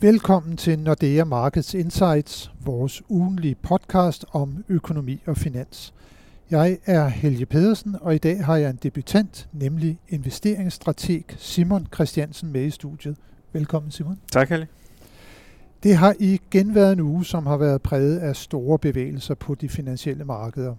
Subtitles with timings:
[0.00, 5.94] Velkommen til Nordea Markets Insights, vores ugenlige podcast om økonomi og finans.
[6.50, 12.52] Jeg er Helge Pedersen, og i dag har jeg en debutant, nemlig investeringsstrateg Simon Christiansen
[12.52, 13.16] med i studiet.
[13.52, 14.18] Velkommen Simon.
[14.32, 14.66] Tak Helge.
[15.82, 19.68] Det har igen været en uge, som har været præget af store bevægelser på de
[19.68, 20.74] finansielle markeder.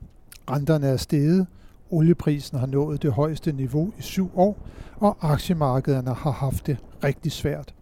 [0.50, 1.48] Renterne er steget,
[1.90, 7.32] olieprisen har nået det højeste niveau i syv år, og aktiemarkederne har haft det rigtig
[7.32, 7.74] svært.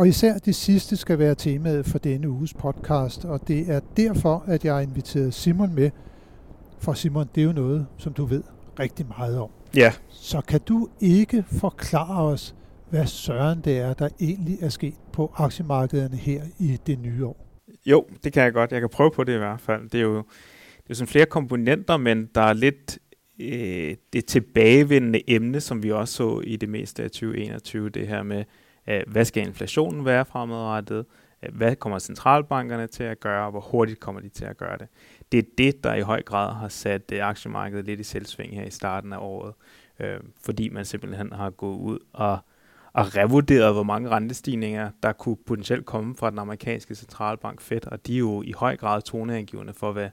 [0.00, 4.44] Og især det sidste skal være temaet for denne uges podcast, og det er derfor,
[4.46, 5.90] at jeg har inviteret Simon med.
[6.78, 8.42] For Simon, det er jo noget, som du ved
[8.78, 9.50] rigtig meget om.
[9.76, 9.92] Ja.
[10.08, 12.54] Så kan du ikke forklare os,
[12.90, 17.46] hvad søren det er, der egentlig er sket på aktiemarkederne her i det nye år?
[17.86, 18.72] Jo, det kan jeg godt.
[18.72, 19.90] Jeg kan prøve på det i hvert fald.
[19.90, 20.16] Det er jo,
[20.82, 22.98] det er sådan flere komponenter, men der er lidt
[23.40, 28.22] øh, det tilbagevendende emne, som vi også så i det meste af 2021, det her
[28.22, 28.44] med,
[28.90, 31.06] Øh, hvad skal inflationen være fremadrettet,
[31.42, 34.78] øh, hvad kommer centralbankerne til at gøre, og hvor hurtigt kommer de til at gøre
[34.78, 34.88] det.
[35.32, 38.64] Det er det, der i høj grad har sat øh, aktiemarkedet lidt i selvsving her
[38.64, 39.54] i starten af året,
[40.00, 42.38] øh, fordi man simpelthen har gået ud og
[42.92, 48.06] og revurderet, hvor mange rentestigninger, der kunne potentielt komme fra den amerikanske centralbank Fed, og
[48.06, 50.08] de er jo i høj grad toneangivende for, hvad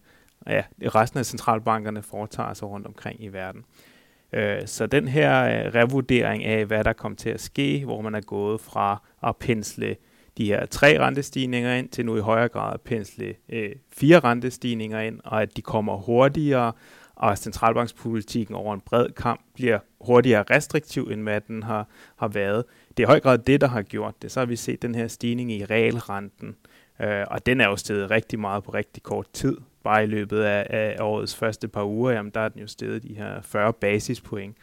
[0.48, 3.62] ja, resten af centralbankerne foretager sig rundt omkring i verden.
[3.62, 3.97] Øh,
[4.34, 8.16] Øh, så den her øh, revurdering af, hvad der kom til at ske, hvor man
[8.16, 9.96] er gået fra at pensle
[10.38, 15.00] de her tre rentestigninger ind, til nu i højere grad at pensle øh, fire rentestigninger
[15.00, 16.72] ind, og at de kommer hurtigere,
[17.16, 22.64] og centralbankspolitikken over en bred kamp bliver hurtigere restriktiv, end hvad den har, har været.
[22.98, 24.32] Det er i høj grad det, der har gjort det.
[24.32, 26.56] Så har vi set den her stigning i realrenten,
[27.02, 30.40] øh, og den er jo steget rigtig meget på rigtig kort tid bare i løbet
[30.40, 33.74] af, af årets første par uger, jamen der er den jo steget de her 40
[33.74, 34.58] basispoint.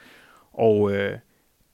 [0.52, 1.18] Og øh,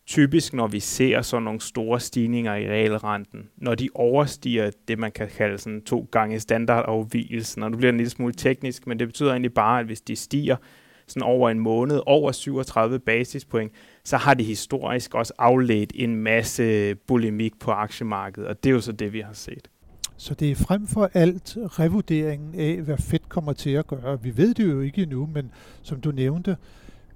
[0.06, 5.12] typisk, når vi ser sådan nogle store stigninger i realrenten, når de overstiger det, man
[5.12, 8.98] kan kalde sådan to gange standardafvielsen, og nu bliver det en lille smule teknisk, men
[8.98, 10.56] det betyder egentlig bare, at hvis de stiger
[11.06, 13.72] sådan over en måned, over 37 basispoint,
[14.05, 18.80] så har de historisk også afledt en masse bulimik på aktiemarkedet, og det er jo
[18.80, 19.68] så det, vi har set.
[20.20, 24.23] Så det er frem for alt revurderingen af, hvad Fed kommer til at gøre.
[24.23, 25.51] Vi ved det jo ikke endnu, men
[25.83, 26.57] som du nævnte,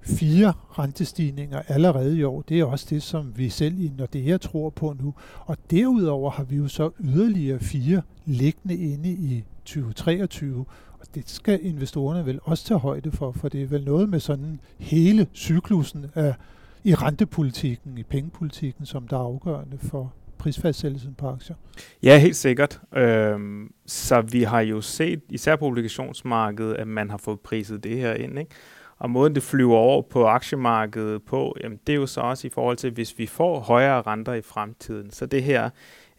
[0.01, 2.41] fire rentestigninger allerede i år.
[2.41, 5.13] Det er også det, som vi selv i Nordea tror på nu.
[5.45, 10.65] Og derudover har vi jo så yderligere fire liggende inde i 2023.
[10.99, 14.19] Og det skal investorerne vel også tage højde for, for det er vel noget med
[14.19, 16.35] sådan hele cyklusen af,
[16.83, 20.13] i rentepolitikken, i pengepolitikken, som der er afgørende for,
[20.45, 21.55] prisfastsættelsen på aktier?
[22.03, 22.79] Ja, helt sikkert.
[22.95, 27.97] Øhm, så vi har jo set, især på obligationsmarkedet, at man har fået priset det
[27.97, 28.39] her ind.
[28.39, 28.51] Ikke?
[28.97, 32.49] Og måden det flyver over på aktiemarkedet på, jamen, det er jo så også i
[32.49, 35.11] forhold til, hvis vi får højere renter i fremtiden.
[35.11, 35.69] Så det her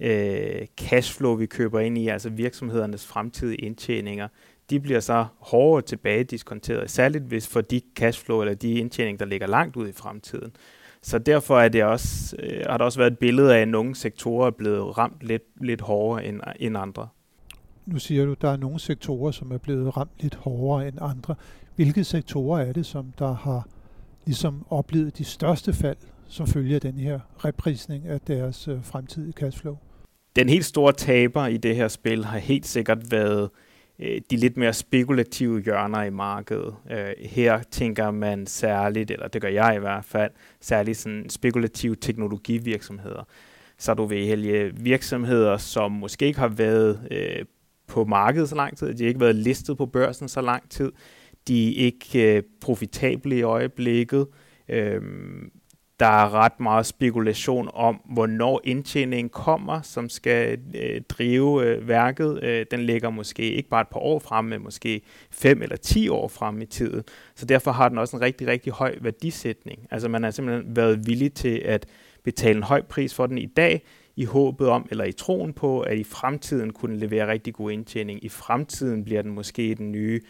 [0.00, 4.28] øh, cashflow, vi køber ind i, altså virksomhedernes fremtidige indtjeninger,
[4.70, 9.25] de bliver så hårdere tilbage diskonteret, særligt hvis for de cashflow eller de indtjening, der
[9.25, 10.53] ligger langt ud i fremtiden.
[11.06, 13.94] Så derfor er det også, øh, har der også været et billede af, at nogle
[13.94, 17.09] sektorer er blevet ramt lidt, lidt hårdere end, end andre.
[17.87, 20.99] Nu siger du, at der er nogle sektorer, som er blevet ramt lidt hårdere end
[21.00, 21.34] andre.
[21.77, 23.67] Hvilke sektorer er det, som der har
[24.25, 25.97] ligesom oplevet de største fald,
[26.28, 29.77] som følger den her reprisning af deres øh, fremtidige cashflow?
[30.37, 33.50] Den helt store taber i det her spil har helt sikkert været
[34.01, 36.75] Øh, de lidt mere spekulative hjørner i markedet.
[36.91, 40.31] Øh, her tænker man særligt, eller det gør jeg i hvert fald,
[40.61, 43.27] særligt sådan spekulative teknologivirksomheder.
[43.79, 47.45] Så du vil helge virksomheder, som måske ikke har været øh,
[47.87, 50.93] på markedet så lang tid, de har ikke været listet på børsen så lang tid,
[51.49, 54.27] de er ikke øh, profitable i øjeblikket,
[54.69, 55.51] øhm,
[56.01, 62.43] der er ret meget spekulation om, hvornår indtjeningen kommer, som skal øh, drive øh, værket.
[62.43, 66.09] Øh, den ligger måske ikke bare et par år frem, men måske fem eller ti
[66.09, 67.03] år frem i tiden.
[67.35, 69.87] Så derfor har den også en rigtig, rigtig høj værdisætning.
[69.91, 71.87] Altså man har simpelthen været villig til at
[72.25, 73.82] betale en høj pris for den i dag,
[74.17, 78.25] i håbet om, eller i troen på, at i fremtiden kunne levere rigtig god indtjening.
[78.25, 80.20] I fremtiden bliver den måske den nye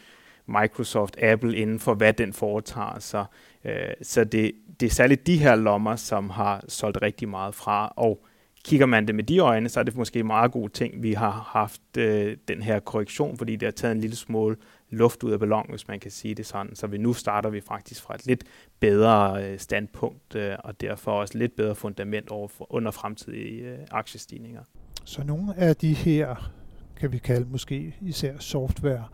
[0.46, 3.24] Microsoft, Apple inden for, hvad den foretager sig.
[3.64, 3.72] Øh,
[4.02, 8.26] så det, det er særligt de her lommer, som har solgt rigtig meget fra, og
[8.64, 11.12] kigger man det med de øjne, så er det måske en meget god ting, vi
[11.12, 14.56] har haft øh, den her korrektion, fordi det har taget en lille smule
[14.90, 16.76] luft ud af ballonen, hvis man kan sige det sådan.
[16.76, 18.44] Så vi nu starter vi faktisk fra et lidt
[18.80, 23.78] bedre øh, standpunkt, øh, og derfor også lidt bedre fundament over for, under fremtidige øh,
[23.90, 24.62] aktiestigninger.
[25.04, 26.50] Så nogle af de her,
[26.96, 29.04] kan vi kalde måske især software,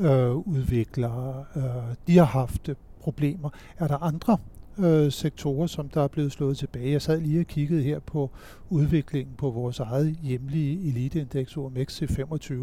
[0.00, 2.70] øh, udviklere, øh, de har haft
[3.00, 3.50] problemer.
[3.78, 4.38] Er der andre
[4.78, 6.92] øh, sektorer, som der er blevet slået tilbage.
[6.92, 8.30] Jeg sad lige og kiggede her på
[8.70, 12.54] udviklingen på vores eget hjemlige eliteindeks OMX C25.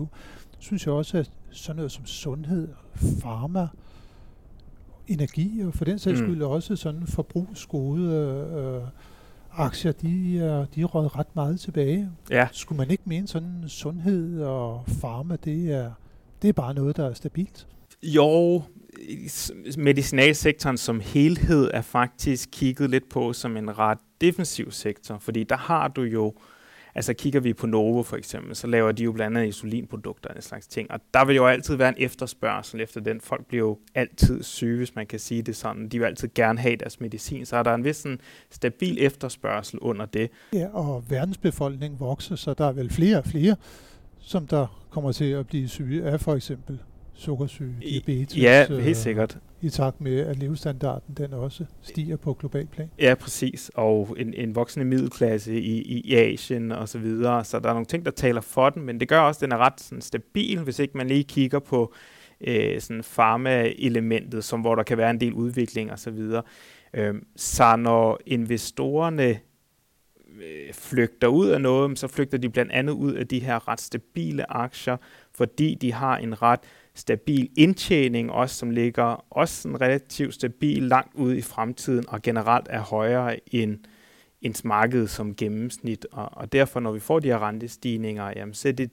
[0.60, 2.68] Synes jeg også, at sådan noget som sundhed,
[3.22, 3.68] pharma,
[5.08, 6.28] energi og for den sags mm.
[6.28, 8.90] skyld også sådan forbrugsgode øh,
[9.52, 12.10] aktier, de er, de er røget ret meget tilbage.
[12.32, 12.48] Ja.
[12.52, 15.92] Skulle man ikke mene sådan sundhed og pharma, det er,
[16.42, 17.68] det er bare noget, der er stabilt?
[18.04, 18.64] Jo,
[19.78, 25.58] medicinalsektoren som helhed er faktisk kigget lidt på som en ret defensiv sektor, fordi der
[25.58, 26.34] har du jo,
[26.96, 30.36] altså kigger vi på Novo for eksempel, så laver de jo blandt andet insulinprodukter og
[30.36, 33.22] en slags ting, og der vil jo altid være en efterspørgsel efter den.
[33.22, 35.90] Folk bliver jo altid syge, hvis man kan sige det sådan.
[35.90, 38.20] De vil altid gerne have deres medicin, så er der en vis sådan,
[38.50, 40.30] stabil efterspørgsel under det.
[40.54, 43.56] Ja, og verdensbefolkningen vokser, så der er vel flere og flere,
[44.28, 46.80] som der kommer til at blive syge af for eksempel
[47.14, 48.38] sukkersyge, diabetes.
[48.38, 49.38] Ja, helt øh, sikkert.
[49.62, 52.90] I takt med, at levestandarden den også stiger på global plan.
[53.00, 53.72] Ja, præcis.
[53.76, 57.44] Og en, en voksende middelklasse i, i Asien og så videre.
[57.44, 59.52] Så der er nogle ting, der taler for den, men det gør også, at den
[59.52, 61.94] er ret sådan, stabil, hvis ikke man lige kigger på
[62.42, 66.44] øh, sådan pharma-elementet, som, hvor der kan være en del udvikling og så videre.
[66.94, 69.40] Øh, så når investorerne
[70.42, 73.82] øh, flygter ud af noget, så flygter de blandt andet ud af de her ret
[73.82, 74.98] stabile aktier,
[75.36, 76.60] fordi de har en ret
[76.96, 82.68] stabil indtjening, også som ligger også sådan relativt stabil langt ude i fremtiden, og generelt
[82.70, 83.80] er højere end
[84.42, 86.08] ens marked som gennemsnit.
[86.12, 88.92] Og, og derfor, når vi får de her rentestigninger, jamen, så er det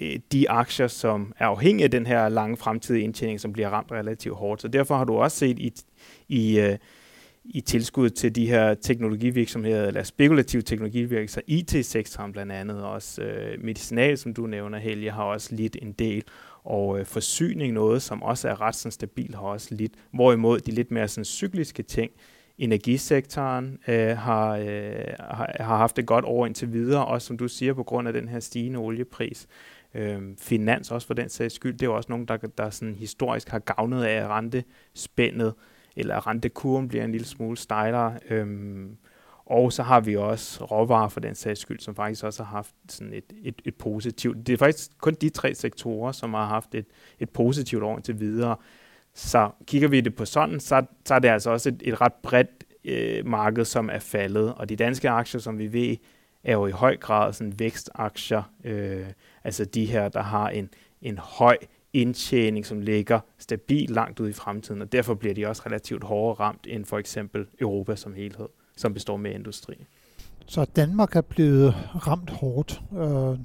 [0.00, 3.92] øh, de aktier, som er afhængige af den her lange fremtidige indtjening, som bliver ramt
[3.92, 4.62] relativt hårdt.
[4.62, 5.72] Så derfor har du også set i,
[6.28, 6.76] i, øh,
[7.44, 14.18] i tilskud til de her teknologivirksomheder, eller spekulative teknologivirksomheder, IT-sektoren blandt andet, også øh, medicinal,
[14.18, 16.24] som du nævner, Helge, har også lidt en del
[16.64, 20.70] og øh, forsyning noget, som også er ret sådan stabil, har også lidt, hvorimod de
[20.70, 22.10] lidt mere sådan cykliske ting,
[22.58, 27.48] energisektoren øh, har, øh, har, har haft det godt over indtil videre, også som du
[27.48, 29.46] siger, på grund af den her stigende oliepris.
[29.94, 32.94] Øh, finans også for den sags skyld, det er jo også nogen, der, der sådan
[32.94, 35.54] historisk har gavnet af rentespændet,
[35.96, 38.18] eller rentekurven bliver en lille smule stejlere.
[38.30, 38.96] Øhm,
[39.46, 42.74] og så har vi også råvarer for den sags skyld, som faktisk også har haft
[42.88, 44.46] sådan et, et, et positivt.
[44.46, 46.86] Det er faktisk kun de tre sektorer, som har haft et,
[47.18, 48.56] et positivt år indtil videre.
[49.14, 52.12] Så kigger vi det på sådan, så, så er det altså også et, et ret
[52.22, 54.54] bredt øh, marked, som er faldet.
[54.54, 55.96] Og de danske aktier, som vi ved,
[56.44, 58.42] er jo i høj grad sådan vækstaktier.
[58.64, 59.06] Øh,
[59.44, 60.68] altså de her, der har en,
[61.02, 61.56] en høj
[61.92, 66.34] indtjening, som ligger stabilt langt ud i fremtiden, og derfor bliver de også relativt hårdere
[66.34, 68.48] ramt end for eksempel Europa som helhed
[68.80, 69.74] som består med industri.
[70.46, 71.74] Så Danmark er blevet
[72.06, 72.82] ramt hårdt.
[72.92, 73.38] Øh,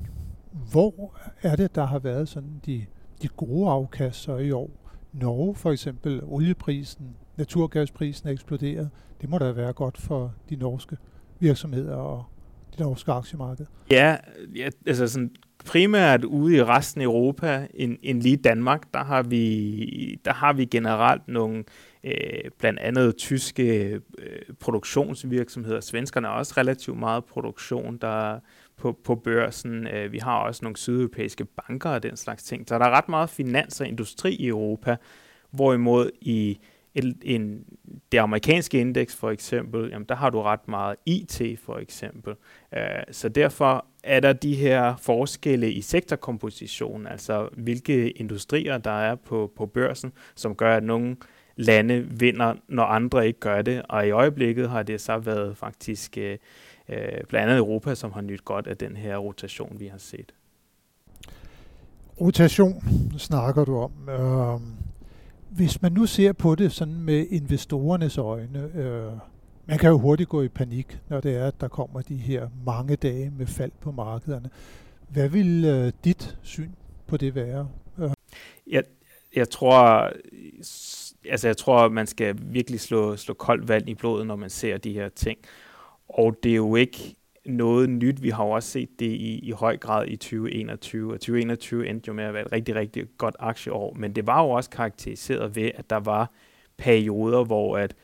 [0.71, 2.85] hvor er det, der har været sådan de,
[3.21, 4.69] de gode afkasser i år?
[5.13, 8.89] Norge for eksempel, olieprisen, naturgasprisen er eksploderet.
[9.21, 10.97] Det må da være godt for de norske
[11.39, 12.23] virksomheder og
[12.71, 13.65] det norske aktiemarked.
[13.91, 14.17] Ja,
[14.55, 15.31] ja altså sådan
[15.65, 20.53] primært ude i resten af Europa end, end lige Danmark, der har vi, der har
[20.53, 21.63] vi generelt nogle
[22.03, 25.79] øh, blandt andet tyske øh, produktionsvirksomheder.
[25.79, 28.39] Svenskerne har også relativt meget produktion der
[28.77, 29.87] på, på børsen.
[29.87, 32.67] Øh, vi har også nogle sydeuropæiske banker og den slags ting.
[32.67, 34.95] Så der er ret meget finans og industri i Europa,
[35.51, 36.59] hvorimod i
[36.95, 37.65] en, en,
[38.11, 42.33] det amerikanske indeks for eksempel, jamen der har du ret meget IT for eksempel.
[42.71, 42.79] Uh,
[43.11, 49.51] så derfor er der de her forskelle i sektorkomposition, altså hvilke industrier der er på,
[49.55, 51.15] på børsen, som gør, at nogle
[51.55, 53.81] lande vinder, når andre ikke gør det.
[53.89, 56.37] Og i øjeblikket har det så været faktisk øh,
[56.89, 56.97] øh
[57.29, 60.33] blandt andet Europa, som har nyt godt af den her rotation, vi har set.
[62.21, 62.83] Rotation
[63.17, 64.09] snakker du om.
[64.09, 64.61] Øh,
[65.49, 69.11] hvis man nu ser på det sådan med investorernes øjne, øh,
[69.65, 72.49] man kan jo hurtigt gå i panik, når det er, at der kommer de her
[72.65, 74.49] mange dage med fald på markederne.
[75.09, 76.69] Hvad vil øh, dit syn
[77.07, 77.69] på det være?
[77.99, 78.09] Øh.
[78.67, 78.83] Jeg,
[79.35, 80.11] jeg tror,
[81.29, 84.77] altså jeg tror, man skal virkelig slå, slå koldt vand i blodet, når man ser
[84.77, 85.39] de her ting.
[86.09, 88.23] Og det er jo ikke noget nyt.
[88.23, 92.07] Vi har jo også set det i, i høj grad i 2021, og 2021 endte
[92.07, 95.55] jo med at være et rigtig, rigtig godt aktieår, men det var jo også karakteriseret
[95.55, 96.31] ved, at der var
[96.77, 97.95] perioder, hvor at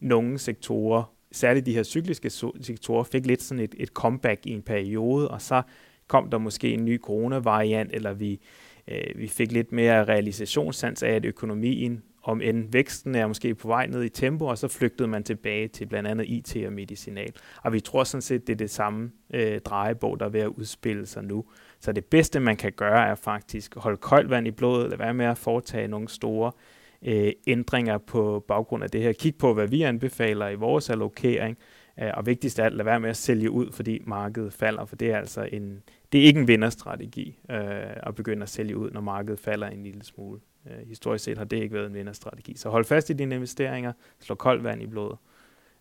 [0.00, 4.62] nogle sektorer, særligt de her cykliske sektorer, fik lidt sådan et, et comeback i en
[4.62, 5.62] periode, og så
[6.08, 8.40] kom der måske en ny coronavariant, eller vi,
[8.88, 13.68] øh, vi fik lidt mere realisationssans af, at økonomien om end væksten er måske på
[13.68, 17.32] vej ned i tempo, og så flygtede man tilbage til blandt andet IT og medicinal.
[17.62, 20.48] Og vi tror sådan set, det er det samme øh, drejebog, der er ved at
[20.48, 21.44] udspille sig nu.
[21.80, 24.96] Så det bedste, man kan gøre, er faktisk at holde koldt vand i blodet, eller
[24.96, 29.12] være med at foretage nogle store øh, Øh, ændringer på baggrund af det her.
[29.12, 31.58] Kig på, hvad vi anbefaler i vores allokering,
[32.00, 34.96] øh, og vigtigst af alt, lad være med at sælge ud, fordi markedet falder, for
[34.96, 35.82] det er altså en,
[36.12, 37.58] det er ikke en vinderstrategi øh,
[38.02, 40.40] at begynde at sælge ud, når markedet falder en lille smule.
[40.66, 42.56] Øh, historisk set har det ikke været en vinderstrategi.
[42.56, 45.18] Så hold fast i dine investeringer, slå koldt vand i blodet.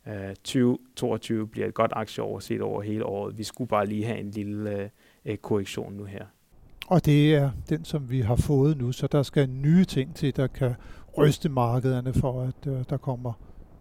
[0.08, 3.38] Øh, 2022 bliver et godt aktieår set over hele året.
[3.38, 4.90] Vi skulle bare lige have en lille øh,
[5.26, 6.26] øh, korrektion nu her.
[6.88, 10.36] Og det er den, som vi har fået nu, så der skal nye ting til,
[10.36, 10.74] der kan
[11.18, 13.34] ryste markederne for, at øh, der kommer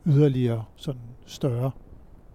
[0.06, 1.70] yderligere sådan større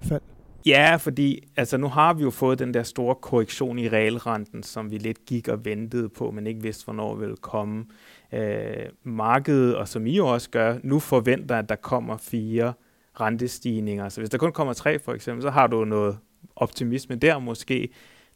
[0.01, 0.21] fald.
[0.65, 4.91] Ja, fordi altså, nu har vi jo fået den der store korrektion i realrenten, som
[4.91, 7.85] vi lidt gik og ventede på, men ikke vidste, hvornår ville komme.
[8.33, 12.73] Øh, markedet, og som I jo også gør, nu forventer, at der kommer fire
[13.19, 14.09] rentestigninger.
[14.09, 16.17] Så hvis der kun kommer tre for eksempel, så har du noget
[16.55, 17.89] optimisme der måske.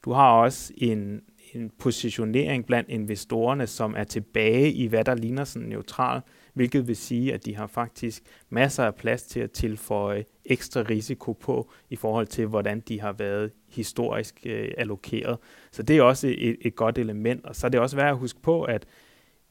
[0.06, 1.22] Du har også en,
[1.54, 6.22] en positionering blandt investorerne, som er tilbage i, hvad der ligner sådan neutral,
[6.54, 11.34] hvilket vil sige, at de har faktisk masser af plads til at tilføje ekstra risiko
[11.34, 15.38] på, i forhold til, hvordan de har været historisk øh, allokeret.
[15.72, 18.18] Så det er også et, et godt element, og så er det også værd at
[18.18, 18.86] huske på, at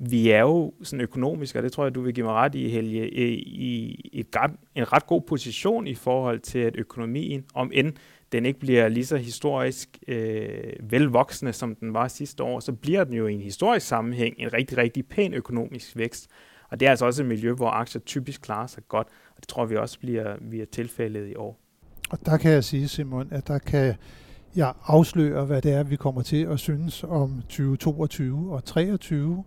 [0.03, 2.69] vi er jo sådan økonomisk, og det tror jeg, du vil give mig ret i,
[2.69, 4.37] Helge, i et,
[4.75, 7.93] en ret god position i forhold til, at økonomien, om end
[8.33, 13.05] den ikke bliver lige så historisk øh, velvoksende, som den var sidste år, så bliver
[13.05, 16.31] den jo i en historisk sammenhæng en rigtig, rigtig pæn økonomisk vækst.
[16.71, 19.49] Og det er altså også et miljø, hvor aktier typisk klarer sig godt, og det
[19.49, 21.59] tror vi også bliver, bliver tilfældet i år.
[22.11, 23.95] Og der kan jeg sige, Simon, at der kan
[24.57, 29.45] jeg afsløre, hvad det er, vi kommer til at synes om 2022 og 2023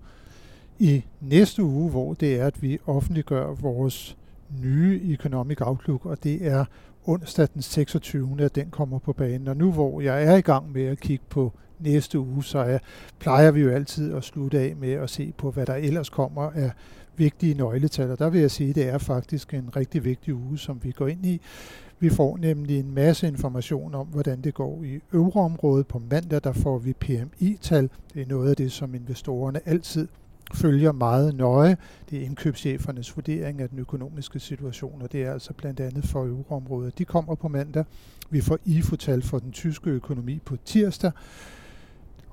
[0.79, 4.17] i næste uge, hvor det er, at vi offentliggør vores
[4.61, 6.65] nye Economic Outlook, og det er
[7.05, 8.37] onsdag den 26.
[8.39, 9.47] at den kommer på banen.
[9.47, 11.53] Og nu hvor jeg er i gang med at kigge på
[11.83, 12.77] næste uge, så er,
[13.19, 16.41] plejer vi jo altid at slutte af med at se på, hvad der ellers kommer
[16.41, 16.71] af
[17.17, 18.11] vigtige nøgletal.
[18.11, 20.91] Og der vil jeg sige, at det er faktisk en rigtig vigtig uge, som vi
[20.91, 21.41] går ind i.
[21.99, 25.87] Vi får nemlig en masse information om, hvordan det går i euroområdet.
[25.87, 27.89] På mandag der får vi PMI-tal.
[28.13, 30.07] Det er noget af det, som investorerne altid
[30.53, 31.77] følger meget nøje.
[32.09, 36.25] Det er indkøbschefernes vurdering af den økonomiske situation, og det er altså blandt andet for
[36.25, 36.97] euroområdet.
[36.97, 37.85] De kommer på mandag.
[38.29, 41.11] Vi får IFO-tal for den tyske økonomi på tirsdag.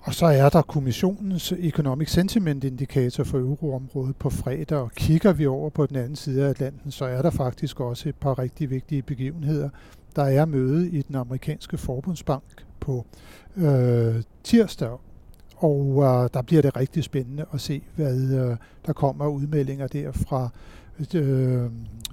[0.03, 5.47] Og så er der kommissionens Economic Sentiment Indikator for euroområdet på fredag, og kigger vi
[5.47, 8.71] over på den anden side af Atlanten, så er der faktisk også et par rigtig
[8.71, 9.69] vigtige begivenheder.
[10.17, 13.07] Der er møde i den amerikanske forbundsbank på
[13.57, 14.99] øh, tirsdag,
[15.57, 20.13] og øh, der bliver det rigtig spændende at se, hvad øh, der kommer udmeldinger der
[20.13, 20.49] fra
[21.15, 21.71] øh,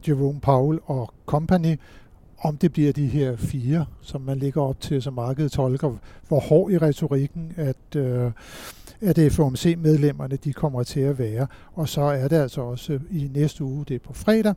[0.08, 1.75] Jerome Powell og company,
[2.39, 6.39] om det bliver de her fire, som man ligger op til, som markedet tolker, hvor
[6.39, 8.32] hård i retorikken, at, øh,
[9.01, 11.48] at FOMC-medlemmerne de kommer til at være.
[11.74, 14.53] Og så er det altså også øh, i næste uge, det er på fredag,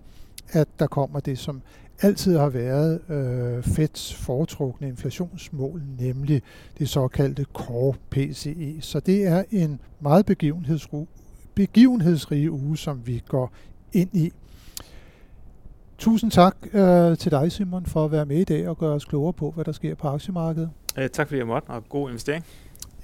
[0.52, 1.62] at der kommer det, som
[2.02, 6.42] altid har været øh, Feds foretrukne inflationsmål, nemlig
[6.78, 8.76] det såkaldte Core PCE.
[8.80, 10.26] Så det er en meget
[11.54, 13.52] begivenhedsrig uge, som vi går
[13.92, 14.32] ind i.
[16.00, 19.04] Tusind tak øh, til dig, Simon, for at være med i dag og gøre os
[19.04, 20.70] klogere på, hvad der sker på aktiemarkedet.
[20.98, 22.44] Øh, tak fordi jeg måtte, og god investering.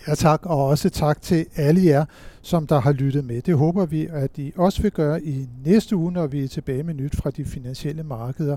[0.08, 2.04] Ja tak, og også tak til alle jer,
[2.42, 3.42] som der har lyttet med.
[3.42, 6.82] Det håber vi, at I også vil gøre i næste uge, når vi er tilbage
[6.82, 8.56] med nyt fra de finansielle markeder.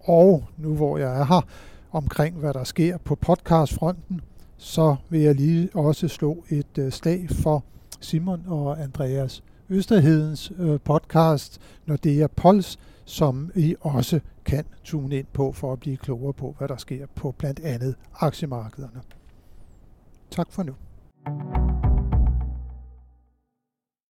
[0.00, 1.46] Og nu hvor jeg er her
[1.92, 4.20] omkring, hvad der sker på podcastfronten,
[4.56, 7.64] så vil jeg lige også slå et øh, slag for
[8.00, 15.16] Simon og Andreas Østerhedens øh, podcast, når det er Pols, som I også kan tune
[15.16, 19.02] ind på for at blive klogere på, hvad der sker på blandt andet aktiemarkederne.
[20.30, 20.72] Tak for nu.